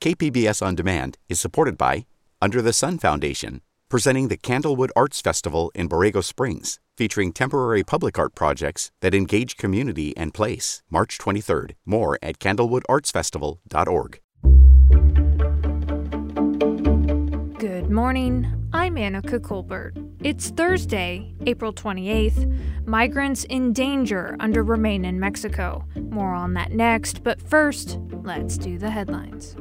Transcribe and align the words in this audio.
KPBS 0.00 0.64
On 0.64 0.76
Demand 0.76 1.18
is 1.28 1.40
supported 1.40 1.76
by 1.76 2.06
Under 2.40 2.62
the 2.62 2.72
Sun 2.72 2.98
Foundation, 2.98 3.62
presenting 3.88 4.28
the 4.28 4.36
Candlewood 4.36 4.90
Arts 4.94 5.20
Festival 5.20 5.72
in 5.74 5.88
Borrego 5.88 6.22
Springs, 6.22 6.78
featuring 6.96 7.32
temporary 7.32 7.82
public 7.82 8.16
art 8.16 8.36
projects 8.36 8.92
that 9.00 9.12
engage 9.12 9.56
community 9.56 10.16
and 10.16 10.32
place. 10.32 10.84
March 10.88 11.18
23rd. 11.18 11.72
More 11.84 12.16
at 12.22 12.38
candlewoodartsfestival.org. 12.38 14.20
Good 17.58 17.90
morning. 17.90 18.68
I'm 18.72 18.94
Anica 18.94 19.42
Colbert. 19.42 19.94
It's 20.22 20.50
Thursday, 20.50 21.34
April 21.44 21.72
28th. 21.72 22.86
Migrants 22.86 23.42
in 23.44 23.72
danger 23.72 24.36
under 24.38 24.62
Remain 24.62 25.04
in 25.04 25.18
Mexico. 25.18 25.84
More 25.96 26.34
on 26.34 26.54
that 26.54 26.70
next, 26.70 27.24
but 27.24 27.42
first, 27.42 27.98
let's 28.22 28.56
do 28.56 28.78
the 28.78 28.90
headlines. 28.90 29.56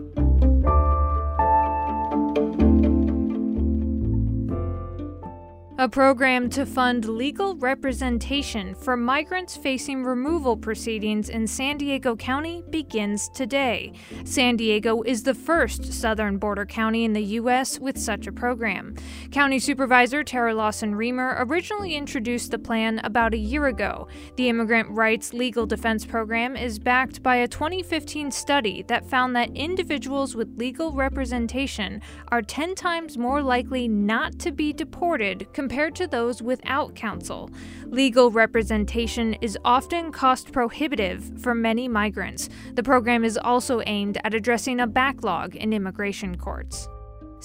A 5.79 5.87
program 5.87 6.49
to 6.49 6.65
fund 6.65 7.05
legal 7.05 7.55
representation 7.55 8.73
for 8.73 8.97
migrants 8.97 9.55
facing 9.55 10.03
removal 10.03 10.57
proceedings 10.57 11.29
in 11.29 11.45
San 11.45 11.77
Diego 11.77 12.15
County 12.15 12.63
begins 12.71 13.29
today. 13.29 13.93
San 14.23 14.57
Diego 14.57 15.03
is 15.03 15.21
the 15.21 15.35
first 15.35 15.93
southern 15.93 16.39
border 16.39 16.65
county 16.65 17.03
in 17.03 17.13
the 17.13 17.21
U.S. 17.21 17.77
with 17.79 17.95
such 17.95 18.25
a 18.25 18.31
program. 18.31 18.95
County 19.29 19.59
Supervisor 19.59 20.23
Terra 20.23 20.55
Lawson 20.55 20.95
Remer 20.95 21.45
originally 21.47 21.93
introduced 21.93 22.49
the 22.49 22.57
plan 22.57 22.97
about 23.03 23.35
a 23.35 23.37
year 23.37 23.67
ago. 23.67 24.07
The 24.35 24.49
Immigrant 24.49 24.89
Rights 24.89 25.31
Legal 25.31 25.67
Defense 25.67 26.03
Program 26.07 26.57
is 26.57 26.79
backed 26.79 27.21
by 27.21 27.35
a 27.35 27.47
2015 27.47 28.31
study 28.31 28.83
that 28.87 29.07
found 29.07 29.35
that 29.35 29.55
individuals 29.55 30.35
with 30.35 30.57
legal 30.57 30.93
representation 30.93 32.01
are 32.29 32.41
10 32.41 32.73
times 32.73 33.15
more 33.15 33.43
likely 33.43 33.87
not 33.87 34.39
to 34.39 34.51
be 34.51 34.73
deported 34.73 35.45
compared 35.53 35.66
to 35.95 36.07
those 36.07 36.41
without 36.41 36.95
counsel. 36.95 37.49
Legal 37.85 38.31
representation 38.31 39.33
is 39.35 39.57
often 39.63 40.11
cost 40.11 40.51
prohibitive 40.51 41.41
for 41.41 41.53
many 41.53 41.87
migrants. 41.87 42.49
The 42.73 42.83
program 42.83 43.23
is 43.23 43.37
also 43.37 43.81
aimed 43.85 44.17
at 44.23 44.33
addressing 44.33 44.79
a 44.79 44.87
backlog 44.87 45.55
in 45.55 45.73
immigration 45.73 46.37
courts. 46.37 46.87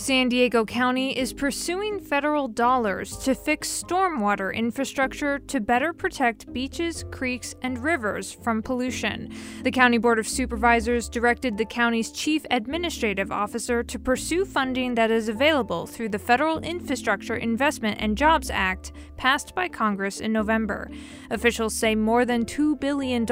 San 0.02 0.28
Diego 0.28 0.64
County 0.64 1.16
is 1.16 1.32
pursuing 1.32 2.00
federal 2.00 2.48
dollars 2.48 3.16
to 3.18 3.36
fix 3.36 3.68
stormwater 3.68 4.52
infrastructure 4.52 5.38
to 5.38 5.60
better 5.60 5.92
protect 5.92 6.52
beaches, 6.52 7.04
creeks, 7.12 7.54
and 7.62 7.78
rivers 7.78 8.32
from 8.32 8.64
pollution. 8.64 9.32
The 9.62 9.70
County 9.70 9.98
Board 9.98 10.18
of 10.18 10.26
Supervisors 10.26 11.08
directed 11.08 11.56
the 11.56 11.64
county's 11.64 12.10
chief 12.10 12.44
administrative 12.50 13.30
officer 13.30 13.84
to 13.84 13.98
pursue 14.00 14.44
funding 14.44 14.96
that 14.96 15.12
is 15.12 15.28
available 15.28 15.86
through 15.86 16.08
the 16.08 16.18
Federal 16.18 16.58
Infrastructure 16.58 17.36
Investment 17.36 17.98
and 18.00 18.18
Jobs 18.18 18.50
Act 18.50 18.90
passed 19.16 19.54
by 19.54 19.68
Congress 19.68 20.18
in 20.18 20.32
November. 20.32 20.90
Officials 21.30 21.76
say 21.76 21.94
more 21.94 22.24
than 22.24 22.44
$2 22.44 22.80
billion 22.80 23.24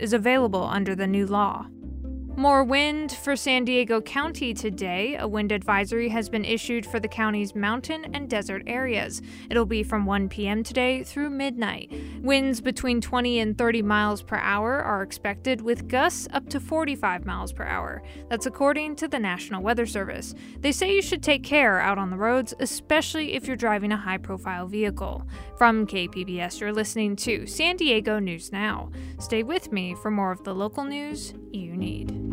is 0.00 0.14
available 0.14 0.64
under 0.64 0.94
the 0.94 1.06
new 1.06 1.26
law. 1.26 1.66
More 2.38 2.62
wind 2.62 3.12
for 3.12 3.34
San 3.34 3.64
Diego 3.64 4.02
County 4.02 4.52
today. 4.52 5.16
A 5.18 5.26
wind 5.26 5.52
advisory 5.52 6.10
has 6.10 6.28
been 6.28 6.44
issued 6.44 6.84
for 6.84 7.00
the 7.00 7.08
county's 7.08 7.54
mountain 7.54 8.14
and 8.14 8.28
desert 8.28 8.62
areas. 8.66 9.22
It'll 9.48 9.64
be 9.64 9.82
from 9.82 10.04
1 10.04 10.28
p.m. 10.28 10.62
today 10.62 11.02
through 11.02 11.30
midnight. 11.30 11.90
Winds 12.20 12.60
between 12.60 13.00
20 13.00 13.40
and 13.40 13.56
30 13.56 13.80
miles 13.80 14.22
per 14.22 14.36
hour 14.36 14.82
are 14.82 15.02
expected, 15.02 15.62
with 15.62 15.88
gusts 15.88 16.28
up 16.30 16.46
to 16.50 16.60
45 16.60 17.24
miles 17.24 17.54
per 17.54 17.64
hour. 17.64 18.02
That's 18.28 18.44
according 18.44 18.96
to 18.96 19.08
the 19.08 19.18
National 19.18 19.62
Weather 19.62 19.86
Service. 19.86 20.34
They 20.60 20.72
say 20.72 20.94
you 20.94 21.00
should 21.00 21.22
take 21.22 21.42
care 21.42 21.80
out 21.80 21.96
on 21.96 22.10
the 22.10 22.18
roads, 22.18 22.52
especially 22.60 23.32
if 23.32 23.46
you're 23.46 23.56
driving 23.56 23.92
a 23.92 23.96
high 23.96 24.18
profile 24.18 24.66
vehicle. 24.66 25.26
From 25.56 25.86
KPBS, 25.86 26.60
you're 26.60 26.74
listening 26.74 27.16
to 27.16 27.46
San 27.46 27.78
Diego 27.78 28.18
News 28.18 28.52
Now. 28.52 28.90
Stay 29.20 29.42
with 29.42 29.72
me 29.72 29.94
for 29.94 30.10
more 30.10 30.32
of 30.32 30.44
the 30.44 30.54
local 30.54 30.84
news 30.84 31.32
you 31.50 31.74
need. 31.74 32.25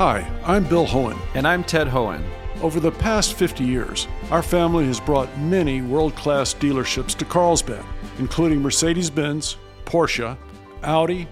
Hi, 0.00 0.26
I'm 0.46 0.64
Bill 0.64 0.86
Hoehn. 0.86 1.18
And 1.34 1.46
I'm 1.46 1.62
Ted 1.62 1.86
Hoehn. 1.86 2.24
Over 2.62 2.80
the 2.80 2.90
past 2.90 3.34
50 3.34 3.64
years, 3.64 4.08
our 4.30 4.42
family 4.42 4.86
has 4.86 4.98
brought 4.98 5.38
many 5.38 5.82
world 5.82 6.16
class 6.16 6.54
dealerships 6.54 7.14
to 7.16 7.26
Carlsbad, 7.26 7.84
including 8.18 8.62
Mercedes 8.62 9.10
Benz, 9.10 9.58
Porsche, 9.84 10.38
Audi, 10.82 11.28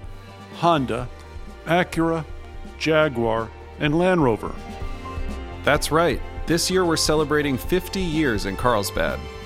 Honda, 0.56 1.08
Acura, 1.64 2.26
Jaguar, 2.78 3.48
and 3.80 3.98
Land 3.98 4.22
Rover. 4.22 4.54
That's 5.64 5.90
right. 5.90 6.20
This 6.46 6.70
year 6.70 6.84
we're 6.84 6.98
celebrating 6.98 7.56
50 7.56 8.00
years 8.00 8.44
in 8.44 8.54
Carlsbad. 8.54 9.18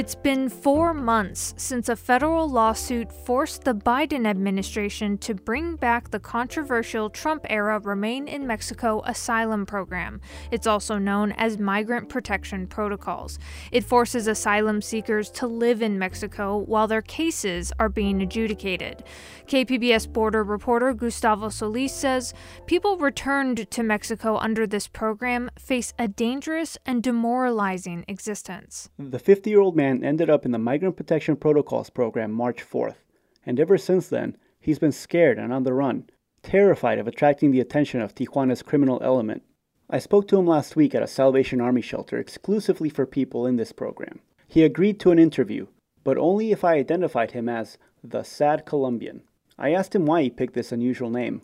It's 0.00 0.14
been 0.14 0.48
four 0.48 0.94
months 0.94 1.52
since 1.58 1.90
a 1.90 1.94
federal 1.94 2.48
lawsuit 2.48 3.12
forced 3.12 3.64
the 3.64 3.74
Biden 3.74 4.26
administration 4.26 5.18
to 5.18 5.34
bring 5.34 5.76
back 5.76 6.10
the 6.10 6.18
controversial 6.18 7.10
Trump 7.10 7.44
era 7.50 7.78
Remain 7.80 8.26
in 8.26 8.46
Mexico 8.46 9.02
asylum 9.04 9.66
program. 9.66 10.22
It's 10.50 10.66
also 10.66 10.96
known 10.96 11.32
as 11.32 11.58
Migrant 11.58 12.08
Protection 12.08 12.66
Protocols. 12.66 13.38
It 13.72 13.84
forces 13.84 14.26
asylum 14.26 14.80
seekers 14.80 15.30
to 15.32 15.46
live 15.46 15.82
in 15.82 15.98
Mexico 15.98 16.56
while 16.56 16.88
their 16.88 17.02
cases 17.02 17.70
are 17.78 17.90
being 17.90 18.22
adjudicated. 18.22 19.04
KPBS 19.48 20.10
border 20.10 20.42
reporter 20.42 20.94
Gustavo 20.94 21.50
Solis 21.50 21.92
says 21.94 22.32
people 22.64 22.96
returned 22.96 23.70
to 23.70 23.82
Mexico 23.82 24.38
under 24.38 24.66
this 24.66 24.88
program 24.88 25.50
face 25.58 25.92
a 25.98 26.08
dangerous 26.08 26.78
and 26.86 27.02
demoralizing 27.02 28.06
existence. 28.08 28.88
The 28.98 29.18
50 29.18 29.50
year 29.50 29.60
old 29.60 29.76
man 29.76 29.89
ended 29.90 30.30
up 30.30 30.44
in 30.44 30.52
the 30.52 30.58
Migrant 30.58 30.96
Protection 30.96 31.36
Protocols 31.36 31.90
program 31.90 32.32
March 32.32 32.62
4th, 32.62 32.96
and 33.44 33.58
ever 33.58 33.76
since 33.76 34.08
then, 34.08 34.36
he's 34.60 34.78
been 34.78 34.92
scared 34.92 35.38
and 35.38 35.52
on 35.52 35.64
the 35.64 35.72
run, 35.72 36.08
terrified 36.42 36.98
of 36.98 37.06
attracting 37.06 37.50
the 37.50 37.60
attention 37.60 38.00
of 38.00 38.14
Tijuana's 38.14 38.62
criminal 38.62 39.00
element. 39.02 39.42
I 39.88 39.98
spoke 39.98 40.28
to 40.28 40.38
him 40.38 40.46
last 40.46 40.76
week 40.76 40.94
at 40.94 41.02
a 41.02 41.06
Salvation 41.08 41.60
Army 41.60 41.80
shelter 41.82 42.18
exclusively 42.18 42.88
for 42.88 43.06
people 43.06 43.46
in 43.46 43.56
this 43.56 43.72
program. 43.72 44.20
He 44.46 44.64
agreed 44.64 45.00
to 45.00 45.10
an 45.10 45.18
interview, 45.18 45.66
but 46.04 46.16
only 46.16 46.52
if 46.52 46.64
I 46.64 46.74
identified 46.74 47.32
him 47.32 47.48
as 47.48 47.78
the 48.02 48.22
Sad 48.22 48.64
Colombian. 48.64 49.22
I 49.58 49.72
asked 49.72 49.94
him 49.94 50.06
why 50.06 50.22
he 50.22 50.30
picked 50.30 50.54
this 50.54 50.72
unusual 50.72 51.10
name. 51.10 51.42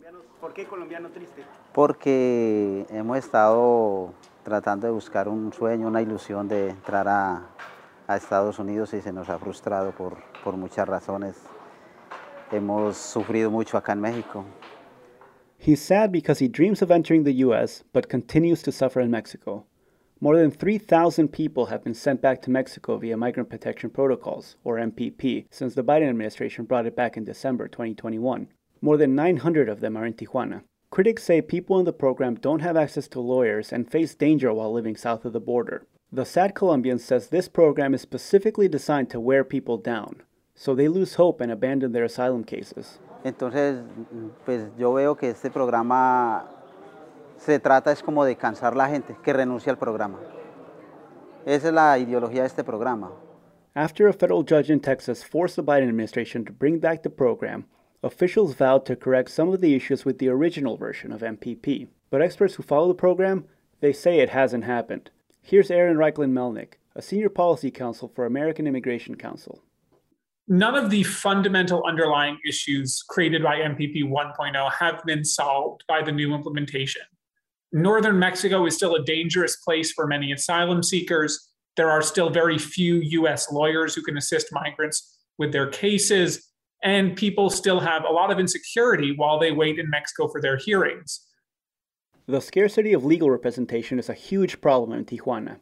Porque 1.73 2.85
hemos 2.89 3.17
estado 3.17 4.13
tratando 4.43 4.87
de 4.87 4.93
buscar 4.93 5.27
un 5.27 5.51
sueño, 5.51 5.87
una 5.87 6.01
ilusión 6.01 6.47
de 6.47 6.69
entrar 6.69 7.07
a, 7.07 7.49
a 8.07 8.15
Estados 8.15 8.57
Unidos 8.57 8.93
y 8.93 9.01
se 9.01 9.11
nos 9.11 9.29
ha 9.29 9.37
frustrado 9.37 9.91
por, 9.91 10.17
por 10.43 10.55
muchas 10.55 10.87
razones. 10.87 11.35
Hemos 12.51 12.95
sufrido 12.95 13.51
mucho 13.51 13.77
acá 13.77 13.91
en 13.93 13.99
México. 13.99 14.45
He's 15.59 15.81
sad 15.81 16.11
because 16.11 16.39
he 16.39 16.47
dreams 16.47 16.81
of 16.81 16.91
entering 16.91 17.23
the 17.23 17.43
US 17.43 17.83
but 17.91 18.07
continues 18.09 18.61
to 18.63 18.71
suffer 18.71 19.01
in 19.01 19.11
Mexico. 19.11 19.65
More 20.19 20.35
than 20.35 20.49
3,000 20.49 21.27
people 21.27 21.67
have 21.67 21.83
been 21.83 21.93
sent 21.93 22.21
back 22.21 22.41
to 22.41 22.49
Mexico 22.49 22.97
via 22.97 23.17
Migrant 23.17 23.49
Protection 23.49 23.91
Protocols, 23.91 24.55
or 24.63 24.77
MPP, 24.77 25.45
since 25.51 25.75
the 25.75 25.83
Biden 25.83 26.09
administration 26.09 26.65
brought 26.65 26.87
it 26.87 26.95
back 26.95 27.17
in 27.17 27.23
December 27.23 27.67
2021. 27.67 28.47
More 28.81 28.97
than 28.97 29.13
900 29.13 29.69
of 29.69 29.79
them 29.79 29.95
are 29.95 30.07
in 30.07 30.13
Tijuana. 30.13 30.63
Critics 30.89 31.23
say 31.23 31.41
people 31.41 31.77
in 31.77 31.85
the 31.85 31.93
program 31.93 32.33
don't 32.33 32.61
have 32.61 32.77
access 32.77 33.07
to 33.09 33.19
lawyers 33.19 33.71
and 33.71 33.91
face 33.91 34.15
danger 34.15 34.51
while 34.51 34.73
living 34.73 34.95
south 34.95 35.23
of 35.23 35.33
the 35.33 35.39
border. 35.39 35.85
The 36.09 36.23
Sad 36.23 36.55
Colombian 36.55 36.99
says 36.99 37.27
this 37.27 37.49
program 37.49 37.93
is 37.93 38.01
specifically 38.01 38.69
designed 38.69 39.09
to 39.09 39.19
wear 39.19 39.43
people 39.43 39.75
down, 39.75 40.23
so 40.55 40.73
they 40.73 40.87
lose 40.87 41.15
hope 41.15 41.41
and 41.41 41.51
abandon 41.51 41.91
their 41.91 42.05
asylum 42.05 42.45
cases. 42.45 42.99
Entonces, 43.25 43.83
pues 44.45 44.69
yo 44.77 44.93
veo 44.93 45.15
que 45.15 45.31
este 45.31 45.51
programa 45.51 46.45
se 47.35 47.59
trata 47.59 47.91
es 47.91 48.01
como 48.01 48.23
de 48.23 48.37
cansar 48.37 48.73
la 48.73 48.87
gente, 48.87 49.17
que 49.21 49.33
renuncie 49.33 49.69
al 49.69 49.77
programa. 49.77 50.17
Esa 51.45 51.67
es 51.67 51.73
la 51.73 51.97
ideología 51.97 52.43
de 52.43 52.47
este 52.47 52.63
programa. 52.63 53.11
After 53.75 54.07
a 54.07 54.13
federal 54.13 54.43
judge 54.43 54.69
in 54.69 54.79
Texas 54.79 55.25
forced 55.25 55.57
the 55.57 55.61
Biden 55.61 55.89
administration 55.89 56.45
to 56.45 56.53
bring 56.53 56.79
back 56.79 57.03
the 57.03 57.09
program, 57.09 57.65
officials 58.01 58.55
vowed 58.55 58.85
to 58.85 58.95
correct 58.95 59.29
some 59.29 59.49
of 59.49 59.59
the 59.59 59.75
issues 59.75 60.05
with 60.05 60.19
the 60.19 60.29
original 60.29 60.77
version 60.77 61.11
of 61.11 61.19
MPP. 61.19 61.89
But 62.09 62.21
experts 62.21 62.55
who 62.55 62.63
follow 62.63 62.87
the 62.87 62.93
program, 62.93 63.43
they 63.81 63.91
say 63.91 64.19
it 64.19 64.29
hasn't 64.29 64.63
happened. 64.63 65.11
Here's 65.49 65.71
Aaron 65.71 65.95
Reichlin 65.95 66.33
Melnick, 66.33 66.73
a 66.93 67.01
senior 67.01 67.29
policy 67.29 67.71
counsel 67.71 68.09
for 68.13 68.25
American 68.25 68.67
Immigration 68.67 69.15
Council. 69.15 69.63
None 70.49 70.75
of 70.75 70.89
the 70.89 71.03
fundamental 71.03 71.85
underlying 71.87 72.37
issues 72.45 73.01
created 73.07 73.43
by 73.43 73.59
MPP 73.59 74.03
1.0 74.03 74.73
have 74.73 75.01
been 75.05 75.23
solved 75.23 75.85
by 75.87 76.01
the 76.01 76.11
new 76.11 76.35
implementation. 76.35 77.03
Northern 77.71 78.19
Mexico 78.19 78.65
is 78.65 78.75
still 78.75 78.95
a 78.95 79.05
dangerous 79.05 79.55
place 79.55 79.93
for 79.93 80.05
many 80.05 80.33
asylum 80.33 80.83
seekers. 80.83 81.53
There 81.77 81.89
are 81.89 82.01
still 82.01 82.29
very 82.29 82.57
few 82.57 82.95
US 82.95 83.49
lawyers 83.49 83.95
who 83.95 84.01
can 84.01 84.17
assist 84.17 84.51
migrants 84.51 85.17
with 85.37 85.53
their 85.53 85.69
cases, 85.69 86.51
and 86.83 87.15
people 87.15 87.49
still 87.49 87.79
have 87.79 88.03
a 88.03 88.11
lot 88.11 88.31
of 88.31 88.39
insecurity 88.39 89.13
while 89.15 89.39
they 89.39 89.53
wait 89.53 89.79
in 89.79 89.89
Mexico 89.89 90.27
for 90.27 90.41
their 90.41 90.57
hearings. 90.57 91.25
The 92.29 92.41
scarcity 92.41 92.91
of 92.91 93.05
legal 93.05 93.31
representation 93.31 93.99
is 93.99 94.09
a 94.09 94.13
huge 94.13 94.59
problem 94.59 94.91
in 94.91 95.05
Tijuana. 95.05 95.59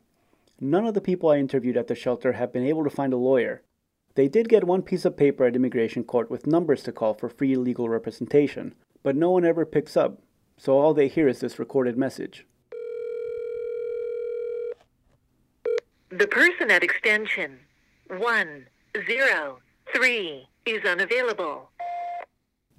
None 0.59 0.87
of 0.87 0.95
the 0.95 1.01
people 1.01 1.29
I 1.29 1.37
interviewed 1.37 1.77
at 1.77 1.85
the 1.85 1.93
shelter 1.93 2.33
have 2.33 2.51
been 2.51 2.65
able 2.65 2.83
to 2.83 2.89
find 2.89 3.13
a 3.13 3.17
lawyer. 3.17 3.61
They 4.15 4.27
did 4.27 4.49
get 4.49 4.63
one 4.63 4.81
piece 4.81 5.05
of 5.05 5.15
paper 5.15 5.45
at 5.45 5.55
immigration 5.55 6.03
court 6.03 6.31
with 6.31 6.47
numbers 6.47 6.81
to 6.83 6.91
call 6.91 7.13
for 7.13 7.29
free 7.29 7.55
legal 7.55 7.87
representation, 7.87 8.73
but 9.03 9.15
no 9.15 9.29
one 9.29 9.45
ever 9.45 9.63
picks 9.63 9.95
up, 9.95 10.23
so 10.57 10.79
all 10.79 10.95
they 10.95 11.07
hear 11.07 11.27
is 11.27 11.39
this 11.39 11.59
recorded 11.59 11.99
message. 11.99 12.47
The 16.09 16.25
person 16.25 16.71
at 16.71 16.83
extension 16.83 17.59
103 18.07 20.47
is 20.65 20.83
unavailable. 20.83 21.69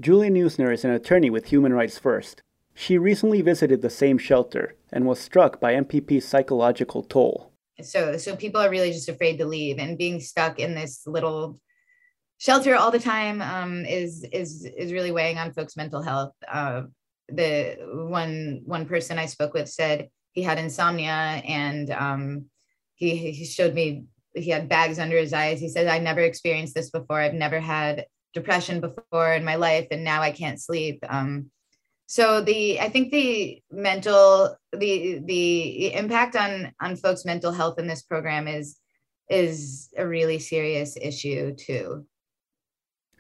Julia 0.01 0.33
Neusner 0.33 0.75
is 0.75 0.85
an 0.85 0.91
attorney 0.91 1.31
with 1.31 1.47
Human 1.47 1.73
Rights 1.73 2.01
First. 2.01 2.43
She 2.79 2.99
recently 2.99 3.41
visited 3.41 3.81
the 3.81 3.89
same 3.89 4.19
shelter 4.19 4.77
and 4.93 5.07
was 5.07 5.19
struck 5.19 5.59
by 5.61 5.73
MPP's 5.73 6.29
psychological 6.29 7.03
toll. 7.03 7.51
So, 7.83 8.19
so 8.19 8.37
people 8.37 8.61
are 8.61 8.69
really 8.69 8.93
just 8.93 9.09
afraid 9.09 9.39
to 9.39 9.47
leave, 9.47 9.79
and 9.79 9.97
being 9.97 10.21
stuck 10.21 10.59
in 10.59 10.75
this 10.75 11.07
little 11.07 11.59
shelter 12.37 12.77
all 12.77 12.91
the 12.91 12.99
time 12.99 13.41
um, 13.41 13.87
is 13.87 14.27
is 14.31 14.67
is 14.77 14.93
really 14.93 15.11
weighing 15.11 15.39
on 15.39 15.55
folks' 15.55 15.77
mental 15.77 16.03
health. 16.03 16.33
Uh, 16.47 16.83
the 17.29 17.79
one 18.09 18.61
one 18.67 18.85
person 18.85 19.19
I 19.19 19.27
spoke 19.27 19.55
with 19.55 19.71
said 19.71 20.11
he 20.33 20.43
had 20.43 20.59
insomnia 20.59 21.43
and 21.49 21.91
um, 21.91 22.45
he 22.95 23.33
he 23.33 23.47
showed 23.47 23.73
me 23.73 24.05
he 24.35 24.51
had 24.51 24.69
bags 24.69 24.99
under 24.99 25.17
his 25.17 25.33
eyes. 25.33 25.61
He 25.61 25.71
said 25.71 25.87
I 25.87 25.99
never 25.99 26.21
experienced 26.21 26.75
this 26.75 26.91
before. 26.91 27.21
I've 27.21 27.33
never 27.33 27.59
had 27.59 28.05
depression 28.35 28.83
before 28.83 29.33
in 29.33 29.47
my 29.47 29.55
life, 29.55 29.87
and 29.91 30.05
now 30.05 30.21
I 30.21 30.31
can't 30.31 30.61
sleep. 30.61 31.03
Um, 31.09 31.51
so 32.07 32.41
the 32.41 32.81
I 32.81 32.89
think 32.89 33.11
the 33.11 33.63
mental 33.71 34.57
the 34.73 35.21
the 35.25 35.95
impact 35.95 36.37
on 36.37 36.73
on 36.81 36.97
folks' 36.97 37.25
mental 37.25 37.53
health 37.53 37.79
in 37.79 37.87
this 37.87 38.03
program 38.03 38.47
is 38.49 38.79
is 39.29 39.91
a 39.97 40.07
really 40.07 40.39
serious 40.39 40.97
issue 41.01 41.55
too. 41.55 42.07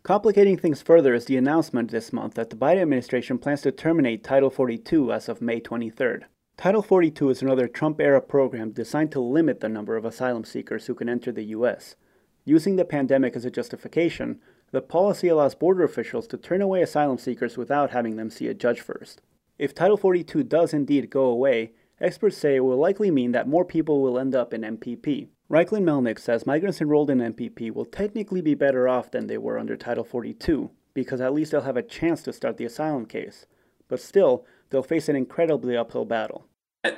Complicating 0.04 0.56
things 0.56 0.82
further 0.82 1.14
is 1.14 1.24
the 1.24 1.36
announcement 1.36 1.90
this 1.90 2.12
month 2.12 2.34
that 2.34 2.50
the 2.50 2.56
Biden 2.56 2.82
administration 2.82 3.38
plans 3.38 3.62
to 3.62 3.72
terminate 3.72 4.22
Title 4.22 4.50
42 4.50 5.12
as 5.12 5.28
of 5.28 5.42
May 5.42 5.60
23rd. 5.60 6.22
Title 6.56 6.80
42 6.80 7.30
is 7.30 7.42
another 7.42 7.66
Trump 7.66 8.00
era 8.00 8.20
program 8.20 8.70
designed 8.70 9.10
to 9.12 9.20
limit 9.20 9.58
the 9.58 9.68
number 9.68 9.96
of 9.96 10.04
asylum 10.04 10.44
seekers 10.44 10.86
who 10.86 10.94
can 10.94 11.08
enter 11.08 11.32
the 11.32 11.46
U.S. 11.46 11.96
Using 12.44 12.76
the 12.76 12.84
pandemic 12.84 13.34
as 13.34 13.44
a 13.44 13.50
justification, 13.50 14.40
the 14.72 14.80
policy 14.82 15.28
allows 15.28 15.54
border 15.54 15.84
officials 15.84 16.26
to 16.28 16.36
turn 16.36 16.60
away 16.60 16.82
asylum 16.82 17.18
seekers 17.18 17.56
without 17.56 17.90
having 17.90 18.16
them 18.16 18.30
see 18.30 18.48
a 18.48 18.54
judge 18.54 18.80
first. 18.80 19.22
If 19.58 19.74
Title 19.74 19.96
42 19.96 20.42
does 20.42 20.74
indeed 20.74 21.08
go 21.08 21.24
away, 21.24 21.72
experts 22.00 22.36
say 22.36 22.56
it 22.56 22.60
will 22.60 22.76
likely 22.76 23.10
mean 23.10 23.32
that 23.32 23.48
more 23.48 23.64
people 23.64 24.02
will 24.02 24.18
end 24.18 24.34
up 24.34 24.52
in 24.52 24.62
MPP. 24.62 25.28
Reichlin 25.50 25.84
Melnick 25.84 26.18
says 26.18 26.44
migrants 26.44 26.80
enrolled 26.80 27.10
in 27.10 27.18
MPP 27.18 27.72
will 27.72 27.84
technically 27.84 28.40
be 28.40 28.54
better 28.54 28.88
off 28.88 29.10
than 29.10 29.28
they 29.28 29.38
were 29.38 29.58
under 29.58 29.76
Title 29.76 30.04
42 30.04 30.70
because 30.92 31.20
at 31.20 31.32
least 31.32 31.52
they'll 31.52 31.60
have 31.60 31.76
a 31.76 31.82
chance 31.82 32.22
to 32.22 32.32
start 32.32 32.56
the 32.56 32.64
asylum 32.64 33.06
case. 33.06 33.46
But 33.88 34.00
still, 34.00 34.44
they'll 34.70 34.82
face 34.82 35.08
an 35.08 35.14
incredibly 35.14 35.76
uphill 35.76 36.04
battle. 36.04 36.48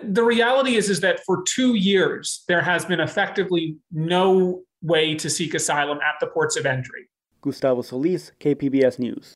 The 0.03 0.23
reality 0.23 0.77
is, 0.77 0.89
is 0.89 1.01
that 1.01 1.21
for 1.27 1.43
two 1.47 1.75
years, 1.75 2.45
there 2.49 2.63
has 2.63 2.85
been 2.85 3.01
effectively 3.01 3.77
no 3.91 4.63
way 4.83 5.15
to 5.17 5.29
seek 5.29 5.55
asylum 5.55 5.99
at 5.99 6.15
the 6.21 6.29
ports 6.29 6.57
of 6.57 6.65
entry. 6.65 7.09
Gustavo 7.41 7.83
Solis, 7.83 8.33
KPBS 8.41 8.99
News. 8.99 9.35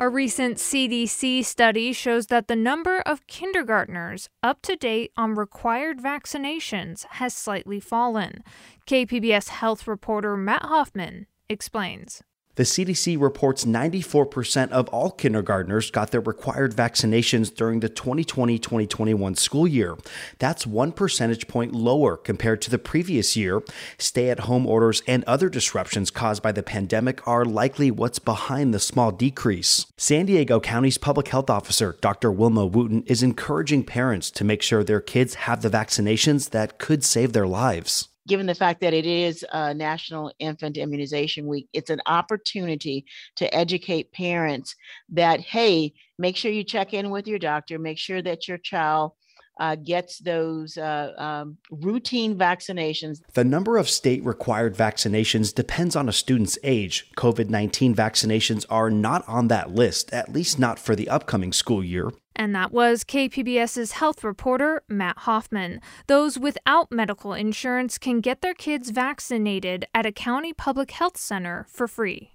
A 0.00 0.08
recent 0.10 0.56
CDC 0.56 1.44
study 1.44 1.92
shows 1.92 2.28
that 2.28 2.48
the 2.48 2.56
number 2.56 3.00
of 3.00 3.26
kindergartners 3.26 4.28
up 4.42 4.62
to 4.62 4.74
date 4.74 5.12
on 5.16 5.34
required 5.34 5.98
vaccinations 5.98 7.04
has 7.10 7.34
slightly 7.34 7.78
fallen. 7.78 8.42
KPBS 8.86 9.48
health 9.48 9.86
reporter 9.86 10.36
Matt 10.36 10.62
Hoffman 10.62 11.26
explains. 11.48 12.22
The 12.58 12.64
CDC 12.64 13.20
reports 13.20 13.64
94% 13.64 14.70
of 14.70 14.88
all 14.88 15.12
kindergartners 15.12 15.92
got 15.92 16.10
their 16.10 16.20
required 16.20 16.74
vaccinations 16.74 17.54
during 17.54 17.78
the 17.78 17.88
2020 17.88 18.58
2021 18.58 19.36
school 19.36 19.68
year. 19.68 19.96
That's 20.40 20.66
one 20.66 20.90
percentage 20.90 21.46
point 21.46 21.72
lower 21.72 22.16
compared 22.16 22.60
to 22.62 22.70
the 22.70 22.78
previous 22.80 23.36
year. 23.36 23.62
Stay 23.96 24.28
at 24.28 24.40
home 24.40 24.66
orders 24.66 25.04
and 25.06 25.22
other 25.22 25.48
disruptions 25.48 26.10
caused 26.10 26.42
by 26.42 26.50
the 26.50 26.64
pandemic 26.64 27.24
are 27.28 27.44
likely 27.44 27.92
what's 27.92 28.18
behind 28.18 28.74
the 28.74 28.80
small 28.80 29.12
decrease. 29.12 29.86
San 29.96 30.26
Diego 30.26 30.58
County's 30.58 30.98
public 30.98 31.28
health 31.28 31.48
officer, 31.48 31.96
Dr. 32.00 32.32
Wilma 32.32 32.66
Wooten, 32.66 33.04
is 33.06 33.22
encouraging 33.22 33.84
parents 33.84 34.32
to 34.32 34.42
make 34.42 34.62
sure 34.62 34.82
their 34.82 35.00
kids 35.00 35.34
have 35.46 35.62
the 35.62 35.70
vaccinations 35.70 36.50
that 36.50 36.80
could 36.80 37.04
save 37.04 37.34
their 37.34 37.46
lives 37.46 38.08
given 38.28 38.46
the 38.46 38.54
fact 38.54 38.80
that 38.82 38.94
it 38.94 39.06
is 39.06 39.44
a 39.52 39.74
National 39.74 40.32
Infant 40.38 40.76
Immunization 40.76 41.46
Week, 41.46 41.68
it's 41.72 41.90
an 41.90 42.02
opportunity 42.06 43.06
to 43.36 43.52
educate 43.54 44.12
parents 44.12 44.76
that, 45.08 45.40
hey, 45.40 45.94
make 46.18 46.36
sure 46.36 46.52
you 46.52 46.62
check 46.62 46.92
in 46.94 47.10
with 47.10 47.26
your 47.26 47.38
doctor, 47.38 47.78
make 47.78 47.98
sure 47.98 48.22
that 48.22 48.46
your 48.46 48.58
child 48.58 49.12
uh, 49.58 49.76
gets 49.76 50.18
those 50.18 50.76
uh, 50.76 51.12
um, 51.18 51.58
routine 51.70 52.36
vaccinations. 52.36 53.20
The 53.34 53.44
number 53.44 53.76
of 53.76 53.88
state 53.88 54.24
required 54.24 54.76
vaccinations 54.76 55.54
depends 55.54 55.96
on 55.96 56.08
a 56.08 56.12
student's 56.12 56.58
age. 56.62 57.10
COVID 57.16 57.48
19 57.48 57.94
vaccinations 57.94 58.64
are 58.70 58.90
not 58.90 59.26
on 59.28 59.48
that 59.48 59.70
list, 59.70 60.12
at 60.12 60.32
least 60.32 60.58
not 60.58 60.78
for 60.78 60.94
the 60.94 61.08
upcoming 61.08 61.52
school 61.52 61.82
year. 61.82 62.10
And 62.36 62.54
that 62.54 62.72
was 62.72 63.02
KPBS's 63.02 63.92
health 63.92 64.22
reporter, 64.22 64.82
Matt 64.88 65.18
Hoffman. 65.18 65.80
Those 66.06 66.38
without 66.38 66.92
medical 66.92 67.34
insurance 67.34 67.98
can 67.98 68.20
get 68.20 68.42
their 68.42 68.54
kids 68.54 68.90
vaccinated 68.90 69.86
at 69.92 70.06
a 70.06 70.12
county 70.12 70.52
public 70.52 70.92
health 70.92 71.16
center 71.16 71.66
for 71.68 71.88
free. 71.88 72.34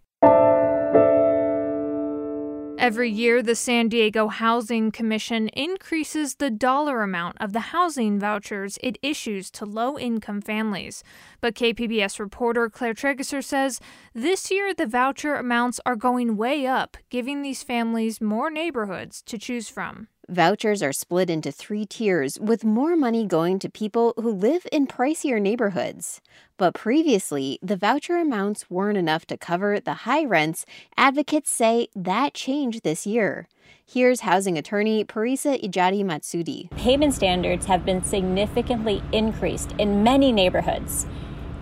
Every 2.83 3.09
year, 3.09 3.41
the 3.41 3.55
San 3.55 3.87
Diego 3.87 4.27
Housing 4.27 4.91
Commission 4.91 5.47
increases 5.47 6.35
the 6.35 6.49
dollar 6.49 7.01
amount 7.01 7.37
of 7.39 7.53
the 7.53 7.71
housing 7.71 8.19
vouchers 8.19 8.77
it 8.83 8.97
issues 9.01 9.49
to 9.51 9.65
low 9.65 9.97
income 9.97 10.41
families. 10.41 11.01
But 11.39 11.55
KPBS 11.55 12.19
reporter 12.19 12.69
Claire 12.69 12.93
Trageser 12.93 13.41
says 13.41 13.79
this 14.13 14.51
year 14.51 14.73
the 14.73 14.85
voucher 14.85 15.35
amounts 15.35 15.79
are 15.85 15.95
going 15.95 16.35
way 16.35 16.67
up, 16.67 16.97
giving 17.09 17.41
these 17.41 17.63
families 17.63 18.19
more 18.19 18.49
neighborhoods 18.49 19.21
to 19.27 19.37
choose 19.37 19.69
from. 19.69 20.09
Vouchers 20.29 20.81
are 20.81 20.93
split 20.93 21.29
into 21.29 21.51
three 21.51 21.85
tiers, 21.85 22.39
with 22.39 22.63
more 22.63 22.95
money 22.95 23.25
going 23.25 23.59
to 23.59 23.69
people 23.69 24.13
who 24.15 24.31
live 24.31 24.65
in 24.71 24.87
pricier 24.87 25.41
neighborhoods. 25.41 26.21
But 26.55 26.73
previously, 26.73 27.59
the 27.61 27.75
voucher 27.75 28.17
amounts 28.17 28.69
weren't 28.69 28.97
enough 28.97 29.25
to 29.27 29.37
cover 29.37 29.81
the 29.81 30.05
high 30.05 30.23
rents. 30.23 30.65
Advocates 30.95 31.51
say 31.51 31.89
that 31.93 32.33
changed 32.33 32.83
this 32.83 33.05
year. 33.05 33.49
Here's 33.85 34.21
housing 34.21 34.57
attorney 34.57 35.03
Parisa 35.03 35.61
Ijadi 35.61 36.05
Maghsoodi. 36.05 36.71
Payment 36.77 37.13
standards 37.13 37.65
have 37.65 37.83
been 37.83 38.01
significantly 38.01 39.03
increased 39.11 39.73
in 39.77 40.03
many 40.03 40.31
neighborhoods 40.31 41.05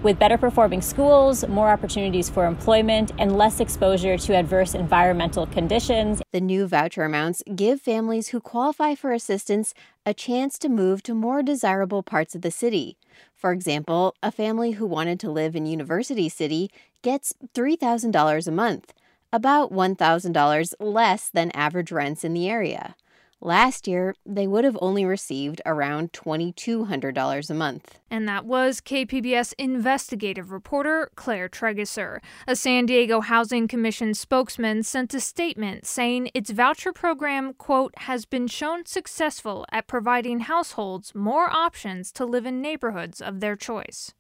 with 0.03 0.19
better 0.19 0.37
performing 0.37 0.81
schools, 0.81 1.47
more 1.47 1.69
opportunities 1.69 2.29
for 2.29 2.45
employment, 2.45 3.11
and 3.19 3.37
less 3.37 3.59
exposure 3.59 4.17
to 4.17 4.35
adverse 4.35 4.73
environmental 4.73 5.45
conditions. 5.45 6.21
The 6.31 6.41
new 6.41 6.67
voucher 6.67 7.03
amounts 7.03 7.43
give 7.55 7.81
families 7.81 8.29
who 8.29 8.39
qualify 8.39 8.95
for 8.95 9.11
assistance 9.11 9.73
a 10.05 10.13
chance 10.13 10.57
to 10.59 10.69
move 10.69 11.03
to 11.03 11.13
more 11.13 11.43
desirable 11.43 12.03
parts 12.03 12.35
of 12.35 12.41
the 12.41 12.51
city. 12.51 12.97
For 13.35 13.51
example, 13.51 14.15
a 14.23 14.31
family 14.31 14.71
who 14.71 14.85
wanted 14.85 15.19
to 15.21 15.31
live 15.31 15.55
in 15.55 15.65
University 15.65 16.29
City 16.29 16.71
gets 17.01 17.33
$3,000 17.53 18.47
a 18.47 18.51
month, 18.51 18.93
about 19.33 19.71
$1,000 19.71 20.73
less 20.79 21.29
than 21.29 21.51
average 21.51 21.91
rents 21.91 22.23
in 22.23 22.33
the 22.33 22.49
area. 22.49 22.95
Last 23.43 23.87
year, 23.87 24.13
they 24.23 24.45
would 24.45 24.65
have 24.65 24.77
only 24.81 25.03
received 25.03 25.63
around 25.65 26.13
$2,200 26.13 27.49
a 27.49 27.53
month. 27.55 27.99
And 28.11 28.27
that 28.27 28.45
was 28.45 28.81
KPBS 28.81 29.55
investigative 29.57 30.51
reporter 30.51 31.09
Claire 31.15 31.49
Trageser. 31.49 32.19
A 32.47 32.55
San 32.55 32.85
Diego 32.85 33.19
Housing 33.19 33.67
Commission 33.67 34.13
spokesman 34.13 34.83
sent 34.83 35.15
a 35.15 35.19
statement 35.19 35.87
saying 35.87 36.29
its 36.35 36.51
voucher 36.51 36.93
program, 36.93 37.55
quote, 37.55 37.95
has 37.97 38.25
been 38.25 38.45
shown 38.45 38.85
successful 38.85 39.65
at 39.71 39.87
providing 39.87 40.41
households 40.41 41.15
more 41.15 41.49
options 41.49 42.11
to 42.11 42.25
live 42.25 42.45
in 42.45 42.61
neighborhoods 42.61 43.21
of 43.21 43.39
their 43.39 43.55
choice. 43.55 44.13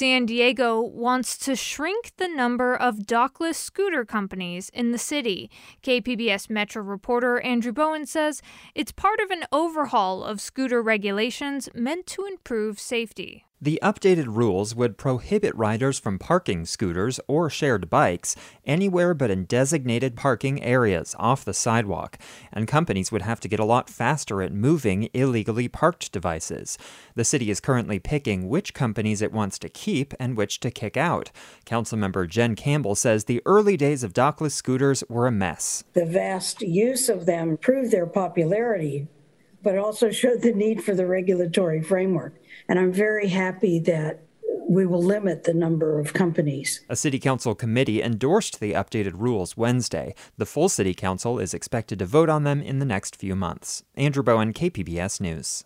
San 0.00 0.24
Diego 0.24 0.80
wants 0.80 1.36
to 1.36 1.54
shrink 1.54 2.12
the 2.16 2.26
number 2.26 2.74
of 2.74 3.00
dockless 3.00 3.56
scooter 3.56 4.02
companies 4.02 4.70
in 4.70 4.92
the 4.92 4.98
city. 4.98 5.50
KPBS 5.82 6.48
Metro 6.48 6.82
reporter 6.82 7.38
Andrew 7.40 7.70
Bowen 7.70 8.06
says 8.06 8.40
it's 8.74 8.92
part 8.92 9.20
of 9.20 9.30
an 9.30 9.44
overhaul 9.52 10.24
of 10.24 10.40
scooter 10.40 10.80
regulations 10.80 11.68
meant 11.74 12.06
to 12.06 12.24
improve 12.24 12.80
safety. 12.80 13.44
The 13.62 13.78
updated 13.82 14.34
rules 14.34 14.74
would 14.74 14.96
prohibit 14.96 15.54
riders 15.54 15.98
from 15.98 16.18
parking 16.18 16.64
scooters 16.64 17.20
or 17.28 17.50
shared 17.50 17.90
bikes 17.90 18.34
anywhere 18.64 19.12
but 19.12 19.30
in 19.30 19.44
designated 19.44 20.16
parking 20.16 20.62
areas 20.62 21.14
off 21.18 21.44
the 21.44 21.52
sidewalk, 21.52 22.16
and 22.54 22.66
companies 22.66 23.12
would 23.12 23.20
have 23.20 23.38
to 23.40 23.48
get 23.48 23.60
a 23.60 23.66
lot 23.66 23.90
faster 23.90 24.40
at 24.40 24.54
moving 24.54 25.10
illegally 25.12 25.68
parked 25.68 26.10
devices. 26.10 26.78
The 27.16 27.24
city 27.24 27.50
is 27.50 27.60
currently 27.60 27.98
picking 27.98 28.48
which 28.48 28.72
companies 28.72 29.20
it 29.20 29.30
wants 29.30 29.58
to 29.58 29.68
keep 29.68 30.14
and 30.18 30.38
which 30.38 30.60
to 30.60 30.70
kick 30.70 30.96
out. 30.96 31.30
Councilmember 31.66 32.26
Jen 32.26 32.56
Campbell 32.56 32.94
says 32.94 33.24
the 33.24 33.42
early 33.44 33.76
days 33.76 34.02
of 34.02 34.14
dockless 34.14 34.52
scooters 34.52 35.04
were 35.10 35.26
a 35.26 35.32
mess. 35.32 35.84
The 35.92 36.06
vast 36.06 36.62
use 36.62 37.10
of 37.10 37.26
them 37.26 37.58
proved 37.58 37.90
their 37.90 38.06
popularity, 38.06 39.06
but 39.62 39.78
also 39.78 40.10
showed 40.10 40.42
the 40.42 40.52
need 40.52 40.82
for 40.82 40.94
the 40.94 41.06
regulatory 41.06 41.82
framework. 41.82 42.34
And 42.68 42.78
I'm 42.78 42.92
very 42.92 43.28
happy 43.28 43.78
that 43.80 44.22
we 44.68 44.86
will 44.86 45.02
limit 45.02 45.44
the 45.44 45.54
number 45.54 45.98
of 45.98 46.12
companies. 46.12 46.80
A 46.88 46.94
city 46.94 47.18
council 47.18 47.54
committee 47.54 48.02
endorsed 48.02 48.60
the 48.60 48.72
updated 48.72 49.14
rules 49.14 49.56
Wednesday. 49.56 50.14
The 50.38 50.46
full 50.46 50.68
city 50.68 50.94
council 50.94 51.40
is 51.40 51.52
expected 51.52 51.98
to 51.98 52.06
vote 52.06 52.28
on 52.28 52.44
them 52.44 52.62
in 52.62 52.78
the 52.78 52.84
next 52.84 53.16
few 53.16 53.34
months. 53.34 53.82
Andrew 53.96 54.22
Bowen, 54.22 54.52
KPBS 54.52 55.20
News. 55.20 55.64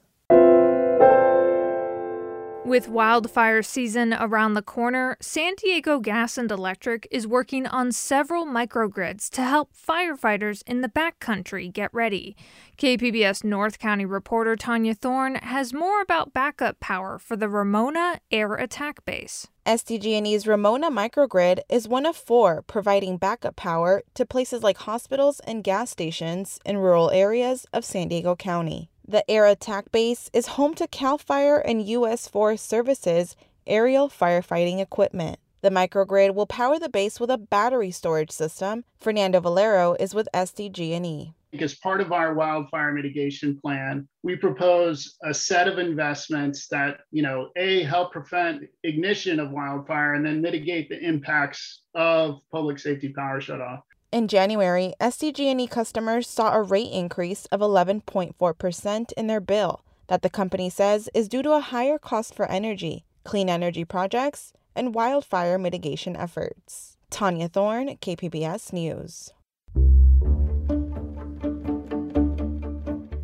With 2.64 2.88
wildfire 2.88 3.62
season 3.62 4.14
around 4.14 4.54
the 4.54 4.62
corner, 4.62 5.18
San 5.20 5.54
Diego 5.56 5.98
Gas 6.00 6.38
and 6.38 6.50
Electric 6.50 7.06
is 7.10 7.26
working 7.26 7.66
on 7.66 7.92
several 7.92 8.46
microgrids 8.46 9.28
to 9.32 9.42
help 9.42 9.72
firefighters 9.76 10.62
in 10.66 10.80
the 10.80 10.88
backcountry 10.88 11.70
get 11.70 11.92
ready. 11.92 12.34
KPBS 12.78 13.44
North 13.44 13.78
County 13.78 14.06
reporter 14.06 14.56
Tania 14.56 14.94
Thorne 14.94 15.34
has 15.34 15.74
more 15.74 16.00
about 16.00 16.32
backup 16.32 16.80
power 16.80 17.18
for 17.18 17.36
the 17.36 17.50
Ramona 17.50 18.20
Air 18.30 18.54
Attack 18.54 19.04
Base. 19.04 19.46
SDG&E's 19.66 20.46
Ramona 20.46 20.90
microgrid 20.90 21.60
is 21.68 21.86
one 21.86 22.06
of 22.06 22.16
four 22.16 22.62
providing 22.62 23.18
backup 23.18 23.56
power 23.56 24.02
to 24.14 24.24
places 24.24 24.62
like 24.62 24.78
hospitals 24.78 25.38
and 25.40 25.62
gas 25.62 25.90
stations 25.90 26.58
in 26.64 26.78
rural 26.78 27.10
areas 27.10 27.66
of 27.74 27.84
San 27.84 28.08
Diego 28.08 28.34
County. 28.34 28.88
The 29.06 29.30
Air 29.30 29.44
Attack 29.44 29.92
Base 29.92 30.30
is 30.32 30.46
home 30.46 30.74
to 30.76 30.86
CAL 30.86 31.18
FIRE 31.18 31.58
and 31.58 31.86
U.S. 31.88 32.26
Forest 32.26 32.66
Service's 32.66 33.36
aerial 33.66 34.08
firefighting 34.08 34.80
equipment. 34.80 35.38
The 35.60 35.68
microgrid 35.68 36.34
will 36.34 36.46
power 36.46 36.78
the 36.78 36.88
base 36.88 37.20
with 37.20 37.30
a 37.30 37.36
battery 37.36 37.90
storage 37.90 38.30
system. 38.30 38.84
Fernando 38.98 39.40
Valero 39.40 39.94
is 40.00 40.14
with 40.14 40.26
SDG&E. 40.32 41.34
As 41.60 41.74
part 41.74 42.00
of 42.00 42.12
our 42.12 42.32
wildfire 42.32 42.92
mitigation 42.92 43.60
plan, 43.60 44.08
we 44.22 44.36
propose 44.36 45.18
a 45.22 45.34
set 45.34 45.68
of 45.68 45.78
investments 45.78 46.66
that, 46.68 47.00
you 47.10 47.22
know, 47.22 47.50
A, 47.56 47.82
help 47.82 48.10
prevent 48.10 48.62
ignition 48.84 49.38
of 49.38 49.50
wildfire 49.50 50.14
and 50.14 50.24
then 50.24 50.40
mitigate 50.40 50.88
the 50.88 50.98
impacts 50.98 51.82
of 51.94 52.40
public 52.50 52.78
safety 52.78 53.10
power 53.10 53.38
shutoff. 53.38 53.82
In 54.14 54.28
January, 54.28 54.94
SDG&E 55.00 55.66
customers 55.66 56.28
saw 56.28 56.54
a 56.54 56.62
rate 56.62 56.92
increase 56.92 57.46
of 57.46 57.58
11.4% 57.58 59.12
in 59.16 59.26
their 59.26 59.40
bill 59.40 59.84
that 60.06 60.22
the 60.22 60.30
company 60.30 60.70
says 60.70 61.08
is 61.12 61.28
due 61.28 61.42
to 61.42 61.50
a 61.50 61.58
higher 61.58 61.98
cost 61.98 62.32
for 62.32 62.48
energy, 62.48 63.04
clean 63.24 63.50
energy 63.50 63.84
projects, 63.84 64.52
and 64.76 64.94
wildfire 64.94 65.58
mitigation 65.58 66.14
efforts. 66.14 66.96
Tania 67.10 67.48
Thorne, 67.48 67.96
KPBS 67.96 68.72
News. 68.72 69.32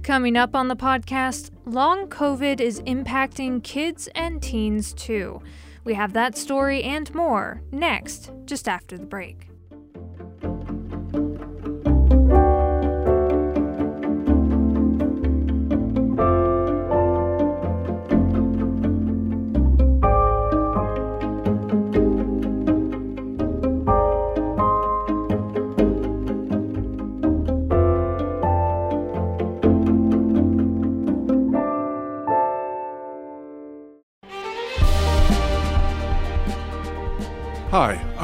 Coming 0.03 0.37
up 0.37 0.57
on 0.57 0.67
the 0.67 0.75
podcast, 0.75 1.51
long 1.67 2.09
COVID 2.09 2.61
is 2.61 2.81
impacting 2.81 3.63
kids 3.63 4.09
and 4.17 4.43
teens 4.43 4.93
too. 4.93 5.41
We 5.85 5.95
have 5.95 6.15
that 6.15 6.37
story 6.37 6.83
and 6.83 7.15
more 7.15 7.63
next, 7.71 8.33
just 8.45 8.67
after 8.67 8.99
the 8.99 9.07
break. 9.07 9.50